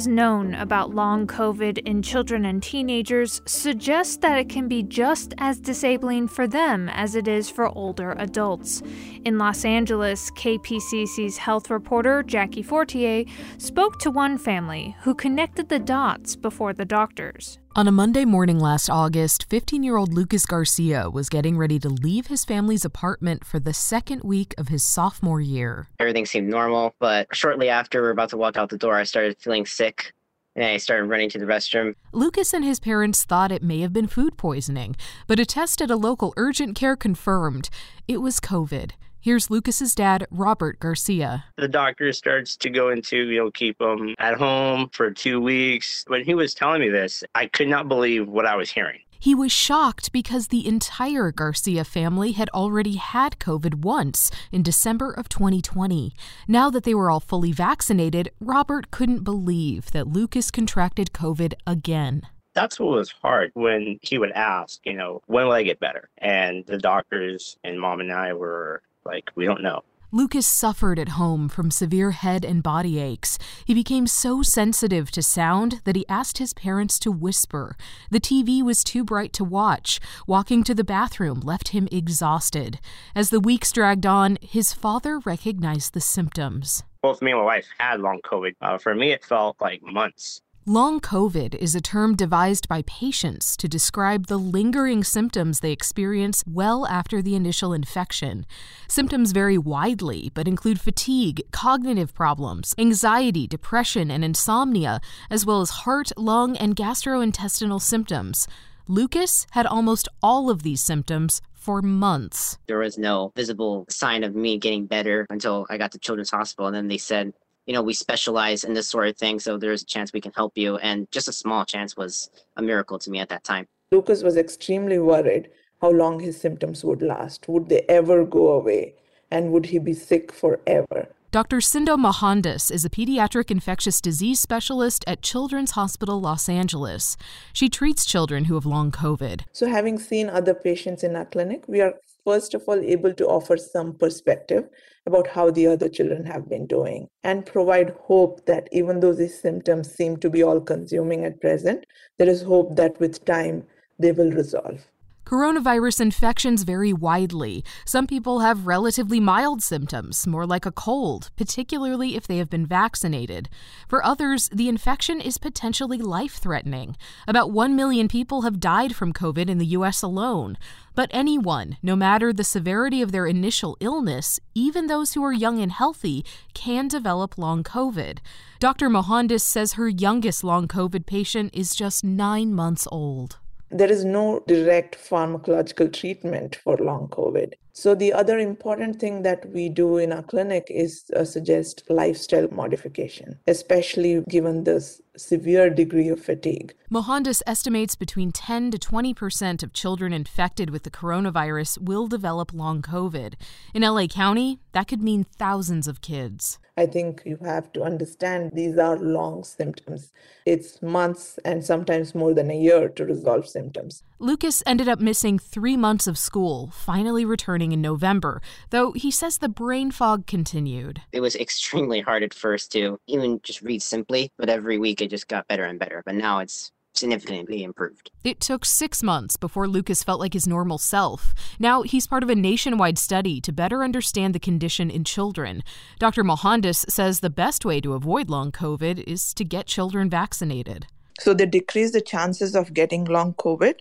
is 0.00 0.08
known 0.08 0.54
about 0.54 0.94
long 0.94 1.26
COVID 1.26 1.76
in 1.84 2.00
children 2.00 2.46
and 2.46 2.62
teenagers 2.62 3.42
suggests 3.44 4.16
that 4.16 4.38
it 4.38 4.48
can 4.48 4.66
be 4.66 4.82
just 4.82 5.34
as 5.36 5.60
disabling 5.60 6.26
for 6.26 6.48
them 6.48 6.88
as 6.88 7.14
it 7.14 7.28
is 7.28 7.50
for 7.50 7.68
older 7.76 8.12
adults. 8.12 8.82
In 9.26 9.36
Los 9.36 9.62
Angeles, 9.62 10.30
KPCC's 10.30 11.36
health 11.36 11.68
reporter 11.68 12.22
Jackie 12.22 12.62
Fortier 12.62 13.26
spoke 13.58 13.98
to 13.98 14.10
one 14.10 14.38
family 14.38 14.96
who 15.02 15.14
connected 15.14 15.68
the 15.68 15.78
dots 15.78 16.34
before 16.34 16.72
the 16.72 16.86
doctors. 16.86 17.59
On 17.76 17.86
a 17.86 17.92
Monday 17.92 18.24
morning 18.24 18.58
last 18.58 18.90
August, 18.90 19.46
15 19.48 19.84
year 19.84 19.96
old 19.96 20.12
Lucas 20.12 20.44
Garcia 20.44 21.08
was 21.08 21.28
getting 21.28 21.56
ready 21.56 21.78
to 21.78 21.88
leave 21.88 22.26
his 22.26 22.44
family's 22.44 22.84
apartment 22.84 23.44
for 23.44 23.60
the 23.60 23.72
second 23.72 24.24
week 24.24 24.54
of 24.58 24.66
his 24.66 24.82
sophomore 24.82 25.40
year. 25.40 25.86
Everything 26.00 26.26
seemed 26.26 26.48
normal, 26.48 26.96
but 26.98 27.28
shortly 27.32 27.68
after 27.68 28.00
we 28.00 28.06
were 28.06 28.10
about 28.10 28.30
to 28.30 28.36
walk 28.36 28.56
out 28.56 28.70
the 28.70 28.76
door, 28.76 28.96
I 28.96 29.04
started 29.04 29.36
feeling 29.38 29.66
sick 29.66 30.12
and 30.56 30.64
I 30.64 30.78
started 30.78 31.04
running 31.04 31.30
to 31.30 31.38
the 31.38 31.46
restroom. 31.46 31.94
Lucas 32.12 32.52
and 32.52 32.64
his 32.64 32.80
parents 32.80 33.22
thought 33.22 33.52
it 33.52 33.62
may 33.62 33.78
have 33.82 33.92
been 33.92 34.08
food 34.08 34.36
poisoning, 34.36 34.96
but 35.28 35.38
a 35.38 35.46
test 35.46 35.80
at 35.80 35.92
a 35.92 35.96
local 35.96 36.34
urgent 36.36 36.74
care 36.74 36.96
confirmed 36.96 37.70
it 38.08 38.20
was 38.20 38.40
COVID. 38.40 38.92
Here's 39.22 39.50
Lucas's 39.50 39.94
dad, 39.94 40.26
Robert 40.30 40.80
Garcia. 40.80 41.44
The 41.58 41.68
doctor 41.68 42.10
starts 42.14 42.56
to 42.56 42.70
go 42.70 42.88
into, 42.88 43.18
you 43.18 43.38
know, 43.38 43.50
keep 43.50 43.78
him 43.78 44.14
at 44.18 44.38
home 44.38 44.88
for 44.94 45.10
two 45.10 45.42
weeks. 45.42 46.04
When 46.06 46.24
he 46.24 46.32
was 46.32 46.54
telling 46.54 46.80
me 46.80 46.88
this, 46.88 47.22
I 47.34 47.44
could 47.44 47.68
not 47.68 47.86
believe 47.86 48.28
what 48.28 48.46
I 48.46 48.56
was 48.56 48.70
hearing. 48.70 49.00
He 49.18 49.34
was 49.34 49.52
shocked 49.52 50.10
because 50.12 50.48
the 50.48 50.66
entire 50.66 51.32
Garcia 51.32 51.84
family 51.84 52.32
had 52.32 52.48
already 52.54 52.96
had 52.96 53.38
COVID 53.38 53.82
once 53.84 54.30
in 54.50 54.62
December 54.62 55.12
of 55.12 55.28
2020. 55.28 56.14
Now 56.48 56.70
that 56.70 56.84
they 56.84 56.94
were 56.94 57.10
all 57.10 57.20
fully 57.20 57.52
vaccinated, 57.52 58.30
Robert 58.40 58.90
couldn't 58.90 59.22
believe 59.22 59.90
that 59.90 60.08
Lucas 60.08 60.50
contracted 60.50 61.12
COVID 61.12 61.52
again 61.66 62.22
that's 62.52 62.80
what 62.80 62.90
was 62.90 63.14
hard 63.22 63.52
when 63.54 63.98
he 64.02 64.18
would 64.18 64.32
ask, 64.32 64.80
you 64.84 64.92
know, 64.92 65.22
when 65.26 65.46
will 65.46 65.52
I 65.52 65.62
get 65.62 65.78
better? 65.78 66.08
And 66.18 66.66
the 66.66 66.78
doctors 66.78 67.56
and 67.62 67.80
mom 67.80 68.00
and 68.00 68.12
I 68.12 68.32
were 68.32 68.82
like, 69.04 69.30
we 69.34 69.44
don't 69.44 69.62
know. 69.62 69.82
Lucas 70.12 70.44
suffered 70.44 70.98
at 70.98 71.10
home 71.10 71.48
from 71.48 71.70
severe 71.70 72.10
head 72.10 72.44
and 72.44 72.64
body 72.64 72.98
aches. 72.98 73.38
He 73.64 73.74
became 73.74 74.08
so 74.08 74.42
sensitive 74.42 75.12
to 75.12 75.22
sound 75.22 75.80
that 75.84 75.94
he 75.94 76.04
asked 76.08 76.38
his 76.38 76.52
parents 76.52 76.98
to 77.00 77.12
whisper. 77.12 77.76
The 78.10 78.18
TV 78.18 78.60
was 78.60 78.82
too 78.82 79.04
bright 79.04 79.32
to 79.34 79.44
watch. 79.44 80.00
Walking 80.26 80.64
to 80.64 80.74
the 80.74 80.82
bathroom 80.82 81.38
left 81.40 81.68
him 81.68 81.86
exhausted. 81.92 82.80
As 83.14 83.30
the 83.30 83.38
weeks 83.38 83.70
dragged 83.70 84.04
on, 84.04 84.36
his 84.42 84.72
father 84.72 85.20
recognized 85.20 85.94
the 85.94 86.00
symptoms. 86.00 86.82
Both 87.02 87.22
me 87.22 87.30
and 87.30 87.38
my 87.40 87.46
wife 87.46 87.68
had 87.78 88.00
long 88.00 88.20
COVID. 88.24 88.56
Uh, 88.60 88.78
for 88.78 88.96
me, 88.96 89.12
it 89.12 89.24
felt 89.24 89.60
like 89.60 89.80
months. 89.80 90.42
Long 90.66 91.00
COVID 91.00 91.54
is 91.54 91.74
a 91.74 91.80
term 91.80 92.14
devised 92.14 92.68
by 92.68 92.82
patients 92.82 93.56
to 93.56 93.66
describe 93.66 94.26
the 94.26 94.36
lingering 94.36 95.02
symptoms 95.02 95.60
they 95.60 95.72
experience 95.72 96.44
well 96.46 96.86
after 96.86 97.22
the 97.22 97.34
initial 97.34 97.72
infection. 97.72 98.44
Symptoms 98.86 99.32
vary 99.32 99.56
widely, 99.56 100.30
but 100.34 100.46
include 100.46 100.78
fatigue, 100.78 101.40
cognitive 101.50 102.12
problems, 102.12 102.74
anxiety, 102.76 103.46
depression, 103.46 104.10
and 104.10 104.22
insomnia, 104.22 105.00
as 105.30 105.46
well 105.46 105.62
as 105.62 105.70
heart, 105.70 106.12
lung, 106.18 106.58
and 106.58 106.76
gastrointestinal 106.76 107.80
symptoms. 107.80 108.46
Lucas 108.86 109.46
had 109.52 109.64
almost 109.64 110.08
all 110.22 110.50
of 110.50 110.62
these 110.62 110.82
symptoms 110.82 111.40
for 111.54 111.80
months. 111.80 112.58
There 112.66 112.78
was 112.78 112.98
no 112.98 113.32
visible 113.34 113.86
sign 113.88 114.24
of 114.24 114.34
me 114.34 114.58
getting 114.58 114.84
better 114.84 115.26
until 115.30 115.66
I 115.70 115.78
got 115.78 115.92
to 115.92 115.98
Children's 115.98 116.30
Hospital, 116.30 116.66
and 116.66 116.76
then 116.76 116.88
they 116.88 116.98
said 116.98 117.32
you 117.66 117.74
know, 117.74 117.82
we 117.82 117.92
specialize 117.92 118.64
in 118.64 118.74
this 118.74 118.88
sort 118.88 119.08
of 119.08 119.16
thing, 119.16 119.38
so 119.38 119.56
there's 119.56 119.82
a 119.82 119.86
chance 119.86 120.12
we 120.12 120.20
can 120.20 120.32
help 120.32 120.52
you. 120.56 120.76
And 120.78 121.10
just 121.10 121.28
a 121.28 121.32
small 121.32 121.64
chance 121.64 121.96
was 121.96 122.30
a 122.56 122.62
miracle 122.62 122.98
to 122.98 123.10
me 123.10 123.20
at 123.20 123.28
that 123.28 123.44
time. 123.44 123.66
Lucas 123.92 124.22
was 124.22 124.36
extremely 124.36 124.98
worried 124.98 125.50
how 125.80 125.90
long 125.90 126.20
his 126.20 126.40
symptoms 126.40 126.84
would 126.84 127.02
last. 127.02 127.48
Would 127.48 127.68
they 127.68 127.82
ever 127.88 128.24
go 128.24 128.52
away? 128.52 128.94
And 129.30 129.52
would 129.52 129.66
he 129.66 129.78
be 129.78 129.94
sick 129.94 130.32
forever? 130.32 131.08
Dr. 131.32 131.60
Sindhu 131.60 131.96
Mohandas 131.96 132.72
is 132.72 132.84
a 132.84 132.90
pediatric 132.90 133.52
infectious 133.52 134.00
disease 134.00 134.40
specialist 134.40 135.04
at 135.06 135.22
Children's 135.22 135.72
Hospital 135.72 136.20
Los 136.20 136.48
Angeles. 136.48 137.16
She 137.52 137.68
treats 137.68 138.04
children 138.04 138.46
who 138.46 138.54
have 138.54 138.66
long 138.66 138.90
COVID. 138.90 139.42
So, 139.52 139.68
having 139.68 139.96
seen 140.00 140.28
other 140.28 140.54
patients 140.54 141.04
in 141.04 141.14
our 141.14 141.24
clinic, 141.24 141.68
we 141.68 141.80
are 141.82 141.94
first 142.30 142.54
of 142.54 142.62
all 142.68 142.80
able 142.94 143.12
to 143.20 143.26
offer 143.26 143.56
some 143.56 143.92
perspective 144.02 144.68
about 145.06 145.26
how 145.26 145.50
the 145.50 145.66
other 145.66 145.88
children 145.88 146.24
have 146.24 146.48
been 146.48 146.66
doing 146.66 147.08
and 147.24 147.44
provide 147.54 147.96
hope 148.10 148.44
that 148.46 148.68
even 148.70 149.00
though 149.00 149.12
these 149.12 149.40
symptoms 149.40 149.92
seem 149.92 150.16
to 150.16 150.30
be 150.30 150.44
all 150.44 150.60
consuming 150.60 151.24
at 151.24 151.40
present, 151.40 151.84
there 152.18 152.28
is 152.28 152.42
hope 152.42 152.76
that 152.76 153.00
with 153.00 153.24
time 153.24 153.64
they 153.98 154.12
will 154.12 154.30
resolve. 154.30 154.86
Coronavirus 155.24 156.00
infections 156.00 156.64
vary 156.64 156.92
widely. 156.92 157.64
Some 157.84 158.06
people 158.08 158.40
have 158.40 158.66
relatively 158.66 159.20
mild 159.20 159.62
symptoms, 159.62 160.26
more 160.26 160.44
like 160.44 160.66
a 160.66 160.72
cold, 160.72 161.30
particularly 161.36 162.16
if 162.16 162.26
they 162.26 162.38
have 162.38 162.50
been 162.50 162.66
vaccinated. 162.66 163.48
For 163.86 164.04
others, 164.04 164.48
the 164.52 164.68
infection 164.68 165.20
is 165.20 165.38
potentially 165.38 165.98
life 165.98 166.34
threatening. 166.34 166.96
About 167.28 167.52
1 167.52 167.76
million 167.76 168.08
people 168.08 168.42
have 168.42 168.58
died 168.58 168.96
from 168.96 169.12
COVID 169.12 169.48
in 169.48 169.58
the 169.58 169.66
U.S. 169.66 170.02
alone. 170.02 170.58
But 170.96 171.10
anyone, 171.12 171.76
no 171.80 171.94
matter 171.94 172.32
the 172.32 172.42
severity 172.42 173.00
of 173.00 173.12
their 173.12 173.26
initial 173.26 173.76
illness, 173.78 174.40
even 174.54 174.88
those 174.88 175.12
who 175.12 175.22
are 175.22 175.32
young 175.32 175.60
and 175.60 175.70
healthy, 175.70 176.24
can 176.54 176.88
develop 176.88 177.38
long 177.38 177.62
COVID. 177.62 178.18
Dr. 178.58 178.90
Mohandas 178.90 179.44
says 179.44 179.74
her 179.74 179.88
youngest 179.88 180.42
long 180.42 180.66
COVID 180.66 181.06
patient 181.06 181.54
is 181.54 181.76
just 181.76 182.02
nine 182.02 182.52
months 182.52 182.88
old 182.90 183.38
there 183.70 183.90
is 183.90 184.04
no 184.04 184.42
direct 184.46 184.96
pharmacological 184.98 185.92
treatment 185.92 186.56
for 186.56 186.76
long 186.78 187.08
COVID. 187.08 187.52
So, 187.80 187.94
the 187.94 188.12
other 188.12 188.38
important 188.38 189.00
thing 189.00 189.22
that 189.22 189.48
we 189.54 189.70
do 189.70 189.96
in 189.96 190.12
our 190.12 190.22
clinic 190.22 190.66
is 190.68 191.10
uh, 191.16 191.24
suggest 191.24 191.82
lifestyle 191.88 192.46
modification, 192.50 193.38
especially 193.46 194.22
given 194.28 194.64
the 194.64 194.86
severe 195.16 195.70
degree 195.70 196.08
of 196.08 196.20
fatigue. 196.20 196.74
Mohandas 196.90 197.42
estimates 197.46 197.96
between 197.96 198.32
10 198.32 198.72
to 198.72 198.78
20 198.78 199.14
percent 199.14 199.62
of 199.62 199.72
children 199.72 200.12
infected 200.12 200.68
with 200.68 200.82
the 200.82 200.90
coronavirus 200.90 201.80
will 201.80 202.06
develop 202.06 202.52
long 202.52 202.82
COVID. 202.82 203.36
In 203.72 203.80
LA 203.80 204.08
County, 204.08 204.58
that 204.72 204.86
could 204.86 205.02
mean 205.02 205.24
thousands 205.24 205.88
of 205.88 206.02
kids. 206.02 206.58
I 206.76 206.86
think 206.86 207.22
you 207.26 207.38
have 207.44 207.72
to 207.74 207.82
understand 207.82 208.52
these 208.54 208.78
are 208.78 208.96
long 208.96 209.44
symptoms. 209.44 210.12
It's 210.46 210.80
months 210.80 211.38
and 211.44 211.62
sometimes 211.62 212.14
more 212.14 212.32
than 212.32 212.50
a 212.50 212.58
year 212.58 212.88
to 212.88 213.04
resolve 213.04 213.46
symptoms. 213.46 214.02
Lucas 214.18 214.62
ended 214.64 214.88
up 214.88 214.98
missing 214.98 215.38
three 215.38 215.76
months 215.76 216.06
of 216.06 216.16
school, 216.16 216.70
finally 216.72 217.24
returning 217.24 217.69
in 217.72 217.80
November, 217.80 218.40
though 218.70 218.92
he 218.92 219.10
says 219.10 219.38
the 219.38 219.48
brain 219.48 219.90
fog 219.90 220.26
continued. 220.26 221.02
It 221.12 221.20
was 221.20 221.36
extremely 221.46 222.00
hard 222.00 222.22
at 222.22 222.34
first 222.34 222.72
to 222.72 222.98
even 223.06 223.40
just 223.42 223.62
read 223.62 223.82
simply, 223.82 224.32
but 224.38 224.48
every 224.48 224.78
week 224.78 225.00
it 225.00 225.10
just 225.10 225.28
got 225.28 225.48
better 225.48 225.64
and 225.64 225.78
better. 225.78 226.02
But 226.04 226.14
now 226.14 226.38
it's 226.38 226.72
significantly 226.94 227.62
improved. 227.62 228.10
It 228.24 228.40
took 228.40 228.64
six 228.64 229.02
months 229.02 229.36
before 229.36 229.68
Lucas 229.68 230.02
felt 230.02 230.20
like 230.20 230.34
his 230.34 230.46
normal 230.46 230.78
self. 230.78 231.34
Now 231.58 231.82
he's 231.82 232.06
part 232.06 232.22
of 232.22 232.30
a 232.30 232.34
nationwide 232.34 232.98
study 232.98 233.40
to 233.42 233.52
better 233.52 233.82
understand 233.82 234.34
the 234.34 234.40
condition 234.40 234.90
in 234.90 235.04
children. 235.04 235.62
Dr. 235.98 236.24
Mohandas 236.24 236.84
says 236.88 237.20
the 237.20 237.30
best 237.30 237.64
way 237.64 237.80
to 237.80 237.94
avoid 237.94 238.28
long 238.28 238.52
COVID 238.52 239.04
is 239.04 239.32
to 239.34 239.44
get 239.44 239.66
children 239.66 240.10
vaccinated. 240.10 240.86
So 241.20 241.34
they 241.34 241.46
decrease 241.46 241.92
the 241.92 242.00
chances 242.00 242.54
of 242.54 242.72
getting 242.72 243.04
long 243.04 243.34
COVID. 243.34 243.74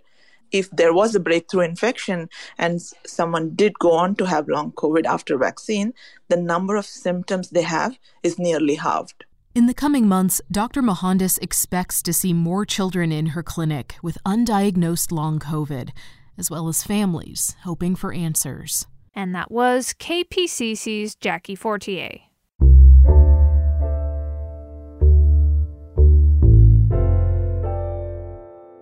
If 0.51 0.69
there 0.71 0.93
was 0.93 1.15
a 1.15 1.19
breakthrough 1.19 1.62
infection 1.62 2.29
and 2.57 2.81
someone 3.05 3.55
did 3.55 3.77
go 3.79 3.91
on 3.91 4.15
to 4.15 4.25
have 4.25 4.47
long 4.47 4.71
COVID 4.71 5.05
after 5.05 5.38
vaccine, 5.38 5.93
the 6.27 6.38
number 6.38 6.75
of 6.75 6.85
symptoms 6.85 7.49
they 7.49 7.62
have 7.62 7.97
is 8.23 8.39
nearly 8.39 8.75
halved. 8.75 9.25
In 9.55 9.65
the 9.65 9.73
coming 9.73 10.07
months, 10.07 10.41
Dr. 10.51 10.81
Mohandas 10.81 11.38
expects 11.39 12.01
to 12.03 12.13
see 12.13 12.33
more 12.33 12.65
children 12.65 13.12
in 13.12 13.27
her 13.27 13.43
clinic 13.43 13.95
with 14.03 14.17
undiagnosed 14.25 15.12
long 15.12 15.39
COVID, 15.39 15.89
as 16.38 16.51
well 16.51 16.67
as 16.67 16.83
families 16.83 17.55
hoping 17.63 17.95
for 17.95 18.13
answers. 18.13 18.88
And 19.15 19.33
that 19.35 19.51
was 19.51 19.93
KPCC's 19.99 21.15
Jackie 21.15 21.55
Fortier. 21.55 22.19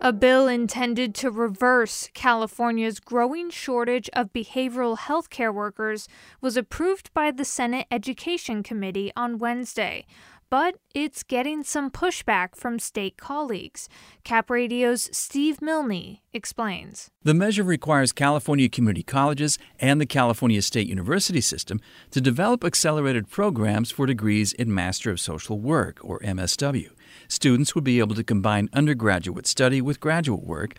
A 0.08 0.14
bill 0.14 0.48
intended 0.48 1.14
to 1.16 1.30
reverse 1.30 2.10
California's 2.14 3.02
growing 3.02 3.50
shortage 3.50 4.10
of 4.14 4.32
behavioral 4.32 4.98
health 4.98 5.30
care 5.30 5.52
workers 5.52 6.08
was 6.40 6.56
approved 6.56 7.14
by 7.14 7.30
the 7.30 7.44
Senate 7.44 7.88
Education 7.92 8.64
Committee 8.64 9.12
on 9.18 9.38
Wednesday 9.38 10.06
but 10.50 10.76
it's 10.96 11.24
getting 11.24 11.64
some 11.64 11.92
pushback 11.92 12.56
from 12.56 12.80
state 12.80 13.18
colleagues. 13.18 13.90
Cap 14.24 14.50
Radio's 14.50 15.10
Steve 15.12 15.62
Milne 15.62 16.20
explains. 16.34 17.10
The 17.24 17.34
measure 17.34 17.64
requires 17.64 18.12
California 18.12 18.70
community 18.70 19.04
colleges 19.04 19.60
and 19.80 20.00
the 20.00 20.06
California 20.06 20.62
State 20.62 20.88
University 20.88 21.42
system 21.42 21.82
to 22.12 22.22
develop 22.22 22.64
accelerated 22.64 23.30
programs 23.30 23.92
for 23.92 24.06
degrees 24.06 24.54
in 24.54 24.74
Master 24.74 25.12
of 25.12 25.20
Social 25.20 25.60
Work, 25.60 26.00
or 26.02 26.20
MSW. 26.20 26.92
Students 27.28 27.76
would 27.76 27.84
be 27.84 28.00
able 28.00 28.16
to 28.16 28.24
combine 28.24 28.70
undergraduate 28.74 29.48
study 29.48 29.82
with 29.82 30.00
graduate 30.00 30.44
work 30.44 30.76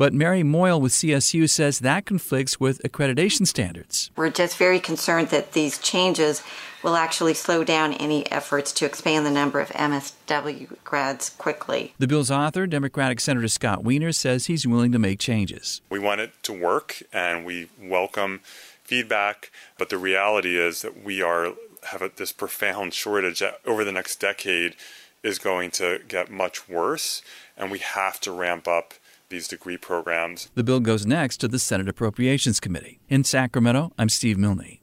but 0.00 0.14
Mary 0.14 0.42
Moyle 0.42 0.80
with 0.80 0.92
CSU 0.92 1.46
says 1.46 1.80
that 1.80 2.06
conflicts 2.06 2.58
with 2.58 2.80
accreditation 2.82 3.46
standards. 3.46 4.10
We're 4.16 4.30
just 4.30 4.56
very 4.56 4.80
concerned 4.80 5.28
that 5.28 5.52
these 5.52 5.76
changes 5.76 6.42
will 6.82 6.96
actually 6.96 7.34
slow 7.34 7.64
down 7.64 7.92
any 7.92 8.24
efforts 8.32 8.72
to 8.72 8.86
expand 8.86 9.26
the 9.26 9.30
number 9.30 9.60
of 9.60 9.68
MSW 9.68 10.74
grads 10.84 11.28
quickly. 11.28 11.92
The 11.98 12.06
bill's 12.06 12.30
author, 12.30 12.66
Democratic 12.66 13.20
Senator 13.20 13.48
Scott 13.48 13.84
Wiener, 13.84 14.12
says 14.12 14.46
he's 14.46 14.66
willing 14.66 14.90
to 14.92 14.98
make 14.98 15.18
changes. 15.18 15.82
We 15.90 15.98
want 15.98 16.22
it 16.22 16.32
to 16.44 16.54
work 16.54 17.02
and 17.12 17.44
we 17.44 17.68
welcome 17.78 18.40
feedback, 18.82 19.52
but 19.76 19.90
the 19.90 19.98
reality 19.98 20.58
is 20.58 20.80
that 20.80 21.04
we 21.04 21.20
are 21.20 21.52
have 21.84 22.02
a, 22.02 22.10
this 22.16 22.32
profound 22.32 22.94
shortage 22.94 23.40
that 23.40 23.60
over 23.66 23.84
the 23.84 23.92
next 23.92 24.16
decade 24.16 24.76
is 25.22 25.38
going 25.38 25.70
to 25.72 26.00
get 26.08 26.30
much 26.30 26.68
worse 26.68 27.22
and 27.56 27.70
we 27.70 27.78
have 27.78 28.20
to 28.20 28.32
ramp 28.32 28.66
up 28.66 28.94
these 29.28 29.48
degree 29.48 29.76
programs. 29.76 30.50
The 30.54 30.64
bill 30.64 30.80
goes 30.80 31.06
next 31.06 31.38
to 31.38 31.48
the 31.48 31.58
Senate 31.58 31.88
Appropriations 31.88 32.60
Committee. 32.60 33.00
In 33.08 33.24
Sacramento, 33.24 33.92
I'm 33.98 34.08
Steve 34.08 34.38
Milne. 34.38 34.78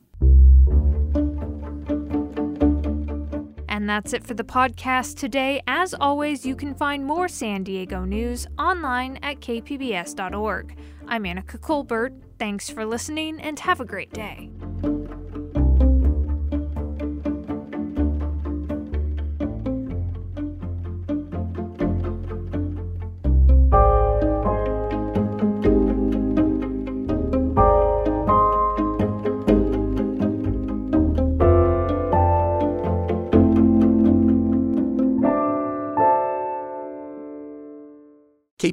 And 3.69 3.87
that's 3.87 4.11
it 4.13 4.23
for 4.23 4.33
the 4.33 4.43
podcast 4.43 5.17
today. 5.17 5.61
As 5.67 5.93
always, 5.93 6.45
you 6.45 6.55
can 6.55 6.73
find 6.73 7.05
more 7.05 7.27
San 7.27 7.63
Diego 7.63 8.05
news 8.05 8.47
online 8.57 9.17
at 9.21 9.39
kpbs.org. 9.39 10.77
I'm 11.07 11.23
Anica 11.23 11.61
Colbert. 11.61 12.13
Thanks 12.39 12.69
for 12.69 12.85
listening 12.85 13.39
and 13.39 13.59
have 13.59 13.79
a 13.79 13.85
great 13.85 14.11
day. 14.11 14.49